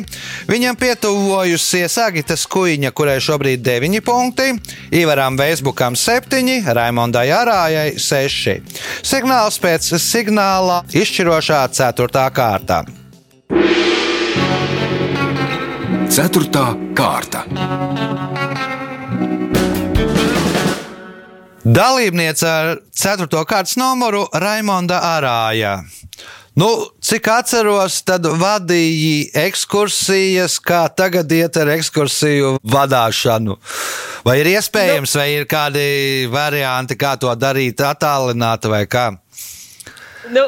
[0.50, 4.50] Viņam pietuvojusies Agita Skuiņa, kurai šobrīd 9 punkti,
[4.98, 8.58] Ivaram Veisbukam 7, Raimondai Arājai 6.
[9.06, 12.26] Signāls pēc signāla izšķirošā 4.
[12.34, 12.82] kārta.
[16.10, 16.66] Ceturtā
[16.98, 17.44] kārta.
[21.64, 23.44] Dalībniece ar 4.
[23.46, 25.78] kārtas numuru Raimonda Arāja.
[26.61, 26.68] Nu,
[27.01, 33.57] cik atceros, tad vadīja ekskursijas, kā tagad iet ar ekskursiju vadīšanu.
[34.27, 35.87] Vai ir iespējams, vai ir kādi
[36.29, 39.07] varianti, kā to darīt, attālināti vai kā?
[40.31, 40.44] Nu,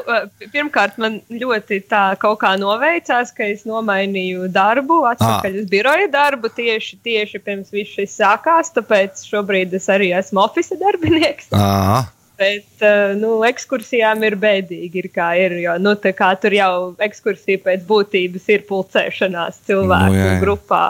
[0.53, 6.53] pirmkārt, man ļoti tā kaut kā noveicās, ka es nomainīju darbu, atpakaļ uz biroja darbu
[6.53, 8.75] tieši, tieši pirms viss šis sākās.
[8.77, 11.55] Tāpēc šobrīd es arī esmu oficiāls darbinieks.
[11.57, 12.03] Aha.
[12.43, 15.55] Bet eh, nu, ekskursijām ir bēdīgi, ir kā ir.
[15.63, 16.73] Jo, nu, kā tur jau
[17.07, 20.43] ekskursija pēc būtības ir pulcēšanās cilvēku Nu, jā, jā.
[20.43, 20.85] grupā.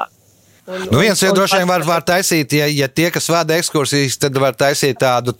[0.62, 4.14] Un, Nu, viens un- droši vien var, var taisīt, ja, ja tie, kas vada ekskursijas,
[4.22, 5.34] tad var taisīt tādu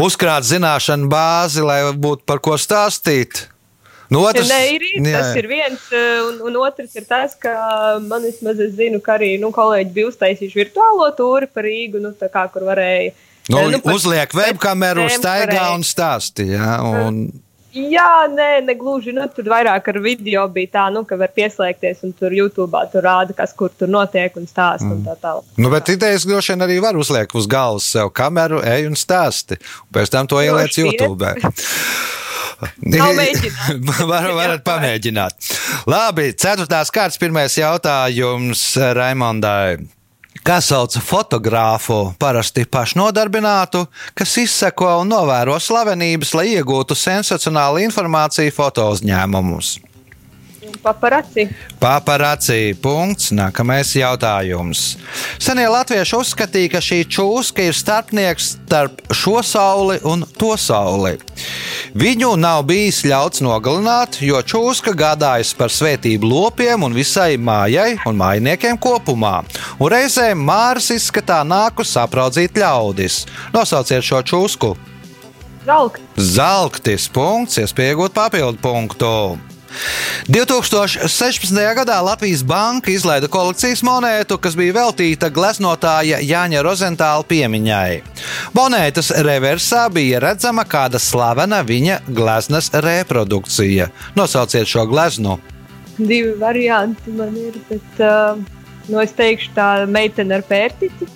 [0.00, 3.44] uzkrāt zināšanu bāzi, lai būtu par ko stāstīt.
[4.10, 7.36] Nu, otrs, Nē, ir, ir, jā, tas ir viens, eh, un, un otrs ir tas,
[7.38, 7.52] ka
[8.02, 12.10] man vismaz es zinu, ka arī nu, kolēģi bija uztaisījuši virtuālo tūri par Rīgu, nu,
[12.18, 13.12] tā kā kur varēja.
[13.50, 16.52] Nu, eh, par- uzliek webkameru, staigā un stāstī.
[16.54, 17.24] Ja, un,
[17.70, 19.12] Jā, nē, ne gluži.
[19.14, 23.04] Nu, tur vairāk ar video bija tā, nu, ka var pieslēgties un tur YouTube tur
[23.06, 24.88] rāda, kas kur tur notiek un stāsta.
[24.88, 24.96] Mm.
[24.96, 25.44] Un tā tālāk.
[25.56, 29.60] nu, bet idejas droši vien arī var uzliekt uz galvas sev kameru, ej un stāsti.
[29.94, 30.74] Pēc tam to ieliec.
[30.74, 31.30] YouTube.
[34.10, 35.48] Var, varat pamēģināt.
[35.88, 38.64] Labi, ceturtās kārtas pirmais jautājums
[38.98, 39.99] Raimondai.
[40.40, 43.82] Kā sauc fotogrāfu, parasti pašnodarbinātu,
[44.16, 48.88] kas izseko un novēro slavenības, lai iegūtu sensacionālu informāciju foto
[50.82, 51.46] Paparaci.
[51.80, 52.76] Paparācija.
[52.82, 53.30] Punkts.
[53.34, 54.96] Nākamais jautājums.
[55.40, 61.16] Senie latvieši uzskatīja, ka šī čūska ir starpnieks starp šo sauli un to sauli.
[61.98, 68.20] Viņu nav bijis ļauts nogalināt, jo čūska gādājas par svētību lopiem un visai mājai un
[68.20, 69.40] mājniekiem kopumā.
[69.80, 73.24] Un reizēm Mārs izskatā nāku sapraudzīt ļaudis.
[73.56, 74.74] Nosauciet šo čūsku.
[75.66, 75.98] Zalk.
[76.16, 79.14] Zeltis punkts, iespējot papildu punktu.
[80.28, 81.60] 2016.
[81.76, 88.00] gadā Latvijas Banka izlaida kolekcijas monētu, kas bija veltīta gleznotāja Jāņa Rozentāla piemiņai.
[88.56, 93.90] Monētas reversā bija redzama kāda slavena viņa gleznas reprodukcija.
[94.18, 95.38] Nosauciet šo gleznu.
[95.98, 98.38] Divi varianti man ir, bet uh,
[98.88, 101.08] nu, es teikšu tā meitene ar pērtiķi.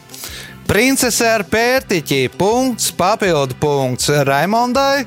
[0.64, 5.04] Princese ar pērtiķi, punkts, papildu punkts Raimondai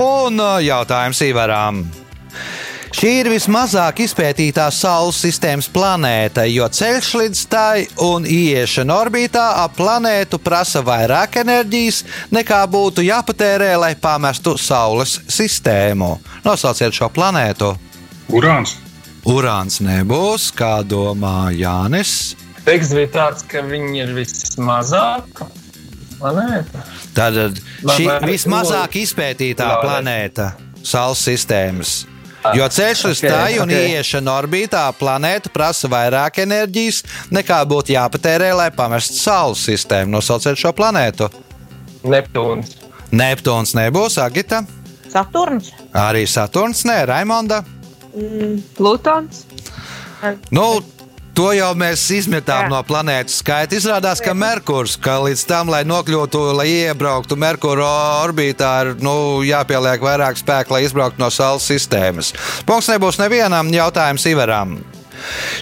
[0.00, 1.84] un uh, jautājums Ivaram.
[2.94, 9.74] Šī ir vismazāk izpētītā Saules sistēmas planēta, jo ceļš līdz tai un ieiešana orbītā ap
[9.74, 16.12] planētu prasa vairāk enerģijas nekā būtu jāpatērē, lai pamestu Saules sistēmu.
[16.46, 17.72] Nosauciet šo planētu.
[18.30, 18.76] Urāns.
[19.26, 22.36] Urāns nebūs, kā domā Jānis.
[22.62, 25.50] Teksts bija tāds, ka viņi ir vismazākā
[26.22, 26.86] planēta.
[27.18, 27.58] Tad
[27.90, 30.52] šī vismazāk izpētītā planēta
[30.86, 32.04] Saules sistēmas.
[32.52, 33.76] Jo ceļš līdz ok, tai un ok.
[33.78, 37.00] ieiešana orbītā planēta prasa vairāk enerģijas
[37.32, 40.12] nekā būtu jāpatērē, lai pamestu Saules sistēmu.
[40.18, 41.30] Nosauciet šo planētu.
[42.04, 42.76] Neptūns.
[43.14, 44.60] Neptūns nebūs, Agita.
[45.08, 45.70] Saturns.
[45.96, 47.62] Arī Saturns, nē, Raimonda.
[48.12, 49.44] Mm, Plutons.
[50.52, 50.66] Nu,
[51.34, 52.70] to jau mēs izmetām Jā.
[52.72, 53.76] no planētas skaita.
[53.76, 57.90] Izrādās, ka Merkurs, ka līdz tam, lai nokļūtu, lai iebrauktu Merkura
[58.24, 62.32] orbītā, ir nu, jāpieliek vairāk spēka, lai izbrauktu no Saules sistēmas.
[62.68, 64.78] Punkts nebūs nevienam jautājums Ivaram.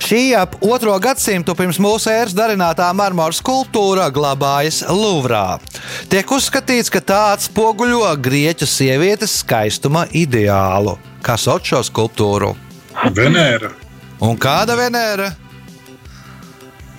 [0.02, 5.61] Šī ap otro gadsimtu pirms mūsu ēras darinātā marmora skulptūra glabājas Luvrā.
[6.12, 10.96] Tiek uzskatīts, ka tā atspoguļo grieķu sievietes skaistuma ideālu.
[11.22, 12.54] Kas sauc šo skulptūru?
[13.14, 13.70] Venēra.
[14.22, 15.32] Un kāda Venēra?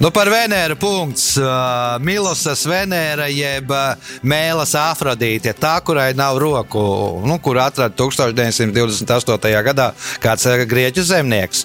[0.04, 1.38] Nu, par Venēru punkts.
[1.40, 6.82] Uh, Milosas Venēra, jeb uh, Mēlas Afrodīte, tā, kurai nav roku,
[7.24, 9.54] nu, kur atrada 1928.
[9.64, 9.86] gadā
[10.20, 11.64] kāds uh, grieķu zemnieks.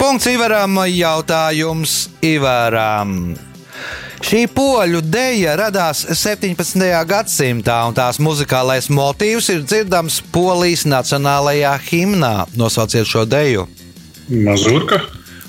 [0.00, 3.36] Punkts Ivaram, jautājums Ivaram.
[4.26, 6.82] Šī poļu deja radās 17.
[7.06, 12.34] gadsimtā, un tās muzikālais motīvs ir dzirdams Polijas nacionālajā himnā.
[12.58, 13.68] Nosauciet šo deju!
[14.26, 14.98] Mazurka.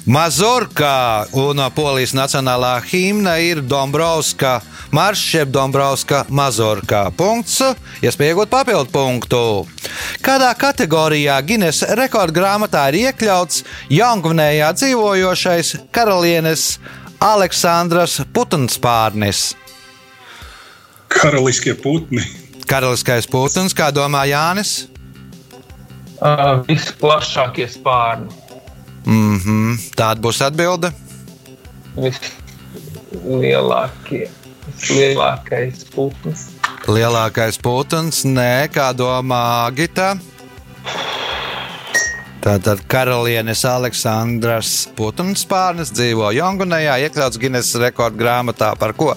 [0.10, 4.56] Mazurka un Polijas nacionālā himna ir Dombrovska
[4.90, 7.04] maršs, jeb Dombrovska mazurka.
[7.14, 7.60] Punkts,
[8.02, 9.42] iespējot papildu punktu.
[10.26, 13.62] Kādā kategorijā Guinness rekordgrāmatā ir iekļauts
[13.94, 16.66] Jaungvinējā dzīvojošais karalienes
[17.22, 19.52] Aleksandrs Putunspārnis?
[21.06, 22.26] Karaliskie putni.
[22.66, 24.88] Karaliskais putns, kā domā Jānis?
[26.18, 28.49] Uh, visplašākie spārni.
[29.10, 29.78] Mm -hmm.
[29.98, 30.92] Tāda būs atbilde.
[31.98, 34.30] Vislielākie,
[34.68, 36.40] vislielākais putns.
[36.88, 40.18] Lielākais putns, nē, kā domā Gita.
[42.40, 49.16] Tātad karalienes Aleksandras Putns pārnes dzīvo Jongunējā, iekļauts Guinness rekordu grāmatā par ko?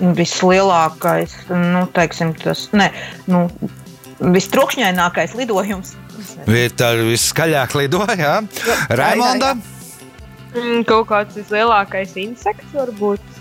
[0.00, 2.88] Vislielākais, nu, teiksim, tas, ne,
[3.26, 3.50] nu,
[4.22, 5.92] vistrokšņainākais lidojums.
[6.46, 8.40] Ir tā viskaļāk lidoja?
[8.90, 9.54] Raimonda?
[10.52, 13.38] Mm, kaut kāds vislielākais insekts varbūt.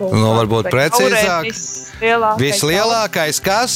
[0.00, 1.50] Nu, varbūt precīzāk.
[1.50, 1.66] taurenis,
[2.02, 3.74] Lielākais Vislielākais kas?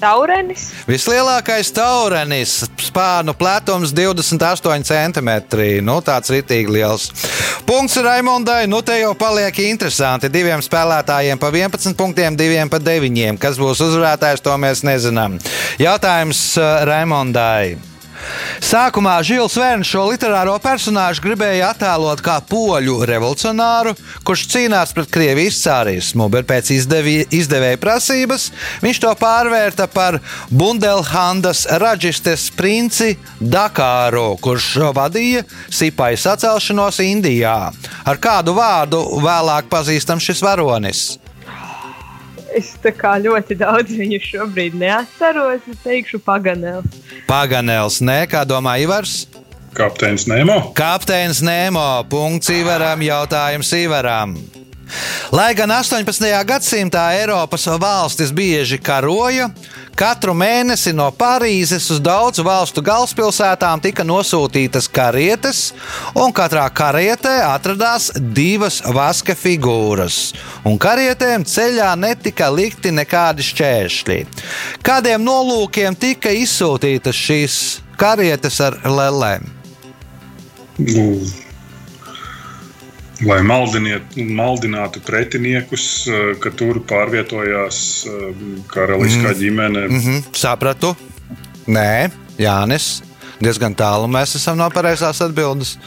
[0.00, 0.68] Taurenis.
[0.88, 5.30] Vislielākais taurenis, spārnu platums 28 cm.
[5.86, 7.08] Nu, tāds ritīgi liels.
[7.66, 10.30] Punkts Raimondai, nu te jau paliek interesanti.
[10.32, 13.40] Diviem spēlētājiem pa 11 punktiem, diviem pa 9.
[13.42, 15.40] Kas būs uzvarētājs, to mēs nezinām.
[15.82, 17.95] Jautājums eh, Raimondai.
[18.64, 23.92] Sākumā Žils Vērns šo literāro personāžu gribēja attēlot kā poļu revolucionāru,
[24.26, 28.48] kurš cīnās pret Krievijas cārismu, bet pēc izdevi, izdevēja prasības
[28.84, 30.18] viņš to pārvērta par
[30.50, 37.58] Bundelhandas raģistes princi Dakāru, kurš vadīja sipai sacelšanos Indijā.
[38.06, 41.06] Ar kādu vārdu vēlāk pazīstams šis varonis?
[42.56, 45.64] Es tā kā ļoti daudz viņu šobrīd neatceros.
[45.68, 47.00] Es teikšu, paganēls.
[47.28, 49.26] Paganels, nē, kā domā Ivars?
[49.76, 50.72] Kapteinis Nemo.
[50.76, 52.04] Kapteinis Nemo.
[52.08, 54.32] Punkts Ivaram, jautājums Ivaram.
[55.34, 56.30] Lai gan 18.
[56.46, 59.50] gadsimtā Eiropas valstis bieži karoja,
[59.96, 65.62] katru mēnesi no Parīzes uz daudzu valstu galvaspilsētām tika nosūtītas karietes,
[66.14, 70.34] un katrā karietē atradās divas vaska figūras.
[70.68, 74.20] Un karietēm ceļā netika likti nekādi šķēršļi.
[74.86, 77.58] Kādiem nolūkiem tika izsūtītas šīs
[77.96, 79.48] karietes ar lelēm?
[80.76, 81.08] Nu,
[83.24, 88.34] lai maldinātu pretiniekus, eh, ka tur pārvietojās eh,
[88.68, 89.40] karaliskā Mhm.
[89.40, 89.88] ģimene.
[89.88, 90.96] Mm -hmm, sapratu.
[91.66, 93.02] Nē, Jānis.
[93.40, 95.78] Diezgan tālu mēs esam no pareizās atbildes.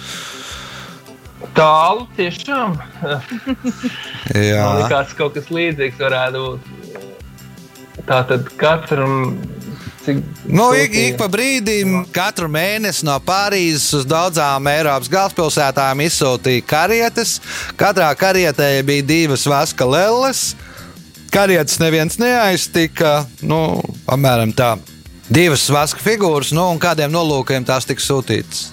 [1.55, 2.77] Tālu tiešām.
[3.01, 6.59] Man Jā, liekas, kaut kas līdzīgs varētu būt.
[8.07, 9.37] Tā tad katram.
[10.05, 16.63] Cik nu, ik, ik pa brīdim, katru mēnesi no Parīzes uz daudzām Eiropas galvaspilsētām izsūtīja
[16.67, 17.37] karietes.
[17.79, 20.53] Katrā karietē bija divas vaska lelles.
[21.33, 23.25] Karietes neviens neaiztika.
[23.45, 24.77] Nu, apmēram tā.
[25.29, 28.69] Divas vaska figūras, nu, un kādiem nolūkiem tās tika sūtītas.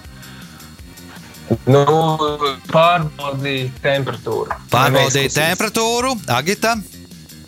[1.66, 1.82] Nu,
[2.72, 4.56] pārbaudīja temperatūru.
[4.72, 6.78] Pārbaudīja temperatūru, agita.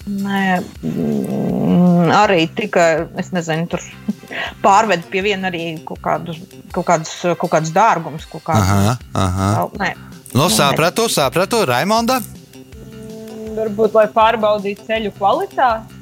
[0.08, 0.42] Nē,
[0.88, 2.88] mm, arī tikai,
[3.20, 3.82] es nezinu, tur
[4.64, 6.40] pārved pie viena arī kaut kādus,
[6.72, 8.28] kaut kādus, kaut kādus dārgumus.
[8.30, 8.70] Kaut kādus.
[8.72, 9.50] Aha, aha.
[9.80, 9.92] Nē,
[10.36, 12.18] Nu, sapratu, sapratu, Raimonda.
[13.58, 15.96] Varbūt, lai pārbaudītu ceļu kvalitāti.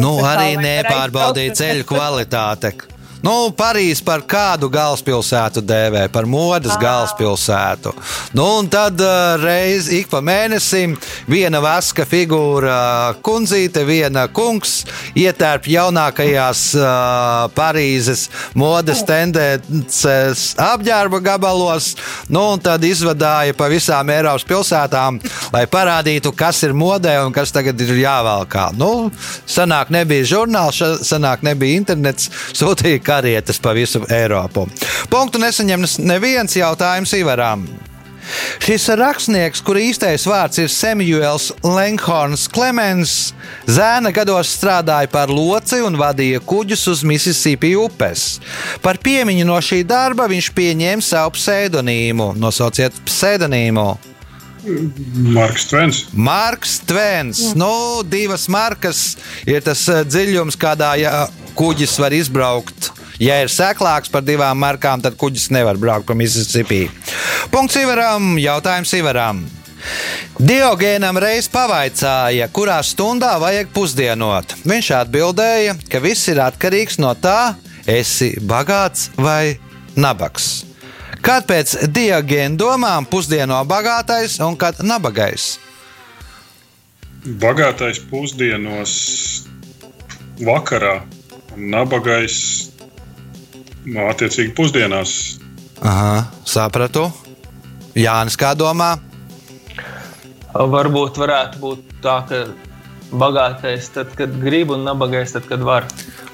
[0.00, 2.72] Nu, arī nepārbaudīja ceļu kvalitāti.
[3.26, 7.90] Nu, Parīzē par kādu galvaspilsētu dēvē, par modes galvaspilsētu.
[8.38, 10.94] Nu, un tad uh, reiz ik pa mēnesim
[11.26, 14.84] viena vaska figūra kundzīte, viena kungs
[15.18, 21.96] ietērp jaunākajās uh, Parīzes modes tendences apģērba gabalos,
[22.30, 25.18] nu, un tad izvadāja pa visām Eiropas pilsētām,
[25.56, 28.68] lai parādītu, kas ir modē un kas tagad ir jāvelkā.
[28.78, 29.10] Nu,
[29.50, 30.78] senāk nebija žurnāls,
[31.10, 32.30] senāk nebija internets,
[32.62, 34.66] sūtīja karietes pa visu Eiropu.
[35.12, 37.66] Punktu nesaņem neviens jautājums Ivaram.
[38.58, 43.12] Šis rakstnieks, kura īstais vārds ir Samuels Lenkhorns Klemens,
[43.70, 48.40] zēna gados strādāja par loci un vadīja kuģus uz Mississippi upes.
[48.82, 52.32] Par piemiņu no šī darba viņš pieņēma savu pseidonīmu.
[52.42, 53.86] Nosauciet pseidonīmu.
[55.30, 56.02] Marks Tvens.
[56.10, 57.52] Marks Tvens.
[57.54, 59.12] Nu, divas markas
[59.46, 62.95] ir tas eh, dziļums, kādā ja, kuģis var izbraukt.
[63.22, 66.84] Ja ir seklāks par divām markām, tad kuģis nevar braukt pa Mississippi.
[67.52, 69.40] Punkts Ivaram, jautājums Ivaram.
[70.36, 74.52] Diogēnam reiz pavaicāja, kurā stundā vajag pusdienot.
[74.68, 77.54] Viņš atbildēja, ka viss ir atkarīgs no tā,
[77.88, 79.56] esi bagāts vai
[79.96, 80.66] nabaks.
[81.24, 85.56] Kad pēc diagēna domām pusdieno bagātais un kad nabagais?
[87.24, 88.92] Bagātais pusdienos
[90.38, 91.00] vakarā,
[91.56, 92.36] un nabagais
[93.86, 95.38] no nu, attiecīgi pusdienās.
[95.84, 97.06] Aha, sapratu.
[97.96, 98.96] Jānis, kā domā?
[100.56, 102.42] Varbūt varētu būt tā, ka
[103.12, 105.86] bagātais tad, kad grib, un nabagais tad, kad var.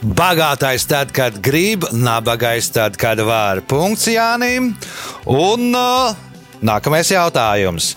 [0.03, 3.63] Bagātais tad, kad grib, nabagais tad, kad var.
[3.67, 4.73] Punkts Jānim.
[5.31, 6.32] Un uh,
[6.63, 7.93] nākamais jautājums.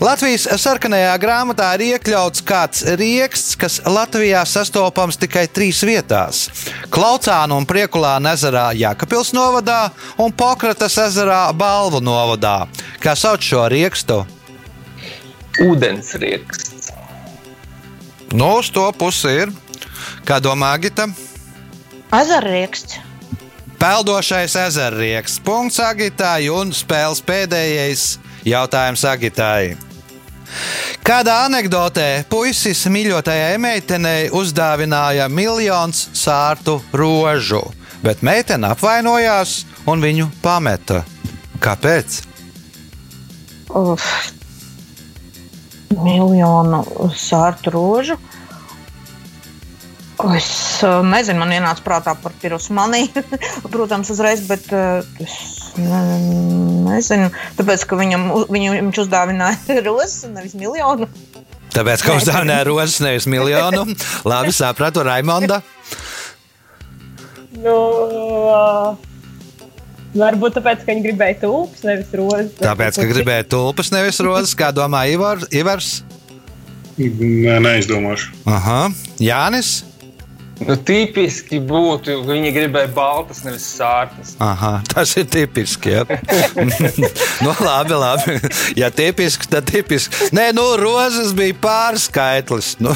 [0.00, 6.48] Latvijas sarkanajā grāmatā ir iekļauts kāds rieksts, kas Latvijā sastopams tikai trīs vietās-
[6.94, 12.68] Klaucānu un Priekulāna ezerā Jākapils novadā un Pokratas ezerā Balvu novadā.
[13.00, 14.26] Kā sauc šo riekstu?
[15.60, 16.92] Ūdens rieksts.
[18.32, 19.52] Nu, uz to pusi ir.
[20.24, 21.08] Kā domā Gita?
[22.14, 23.09] Ezerrieksts.
[23.80, 25.38] Peldošais ezerrieks.
[25.40, 28.02] Punkts Agitai un spēles pēdējais
[28.44, 29.72] jautājums Agitai.
[31.00, 37.62] Kādā anekdotē puisis mīļotajai meitenei uzdāvināja miljonus sārtu rožu,
[38.04, 41.00] bet meitene apvainojās un viņu pameta.
[41.64, 42.20] Kāpēc?
[43.80, 44.10] Uf.
[46.04, 46.84] Miljonu
[47.16, 48.20] sārtu rožu.
[50.36, 53.22] Es uh, nezinu, man ienāca prātā par pirosmaniju,
[53.72, 55.36] protams, uzreiz, bet uh, es
[55.80, 56.00] ne,
[56.88, 57.30] nezinu.
[57.58, 61.08] Tāpēc, ka viņam, viņu, viņš uzdāvināja rozes un nevis miljonu.
[61.74, 63.86] Tāpēc, ka uzdāvināja rozes, nevis miljonu.
[64.28, 65.62] Labi, sapratu, Raimonda.
[67.60, 67.76] Nu,
[68.50, 68.94] uh,
[70.16, 72.54] varbūt tāpēc, ka viņi gribēja tulpes, nevis rozes.
[72.60, 76.00] Tāpēc, ka gribēja tulpes, nevis rozes, kā domā Ivar, Ivars.
[77.00, 78.34] Nē, neizdomāšu.
[78.50, 78.90] Aha,
[79.24, 79.89] Jānis.
[80.60, 84.34] Nu, tipiski būtu, ka viņi gribēja baltas, nevis sārtas.
[84.44, 85.94] Aha, tas ir tipiski.
[85.94, 86.04] Ja.
[87.44, 88.36] nu, labi, labi.
[88.76, 90.28] Ja tipiski, tad tipiski.
[90.36, 92.76] Nē, nu, rozes bija pārskaitlis.
[92.80, 92.94] Nu.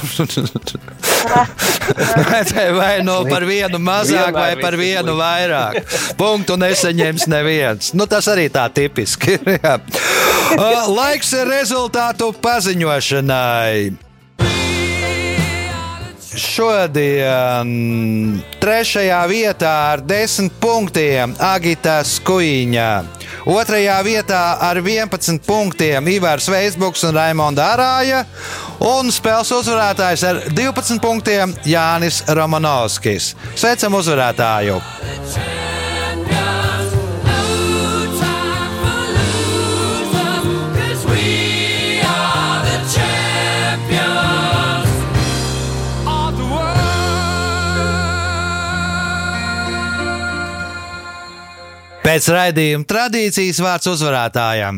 [2.77, 5.81] vai nu par vienu mazāk, vai par vienu vairāk.
[6.21, 7.93] Punktu nesaņems neviens.
[7.97, 9.45] Nu, tas arī tā tipiski ir.
[10.99, 14.04] Laiks ir rezultātu paziņošanai.
[16.35, 17.69] Šodien
[18.59, 22.89] trešajā vietā ar desmit punktiem Agita Skuiņa.
[23.51, 28.25] Otrajā vietā ar 11 punktiem Ivars Veisbuks un Raimonda Arāja.
[28.83, 33.35] Un spēles uzvarētājs ar 12 punktiem Jānis Romanovskis.
[33.55, 34.81] Sveicam uzvarētāju!
[52.15, 54.77] Pēc raidījuma tradīcijas vārds uzvarētājam.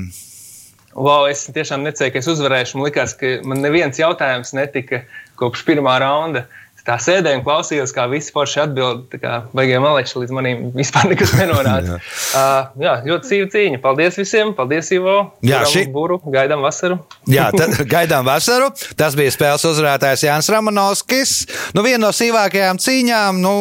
[0.96, 2.78] Wow, es tiešām necēju, ka es uzvarēšu.
[2.78, 5.02] Man liekas, ka man neviens jautājums netika
[5.36, 6.46] kopš pirmā raunda.
[6.78, 9.18] Es tā sēdēju un klausījos, kā visi forši atbild.
[9.52, 11.98] Baigiem malēši līdz manim vispār nekas nenonāca.
[11.98, 11.98] jā.
[12.40, 13.80] Uh, jā, ļoti sīva cīņa.
[13.84, 14.54] Paldies visiem.
[14.56, 15.16] Paldies, Ivo.
[15.44, 16.16] Jā, šī būru.
[16.32, 17.02] Gaidām vasaru.
[17.28, 18.70] jā, tad, gaidām vasaru.
[18.96, 21.36] Tas bija spēles uzvarētājs Jānis Ramanovskis.
[21.76, 23.44] Nu, viena no sīvākajām cīņām.
[23.44, 23.54] Nu,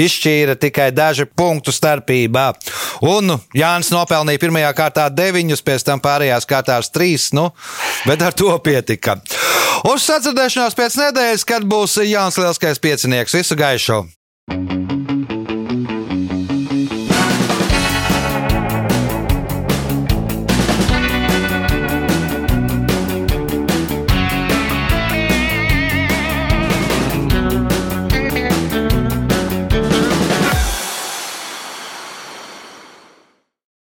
[0.00, 2.46] izšķīra tikai daži punktu starpībā.
[3.06, 7.50] Un Jānis nopelnīja pirmajā kārtā deviņus, pēc tam pārējās kārtās trīs, nu,
[8.06, 9.18] bet ar to pietika.
[9.86, 13.36] Uz sadzirdēšanos pēc nedēļas, kad būs Jānis Lielskais piecinieks.
[13.36, 14.04] Visu gaišu!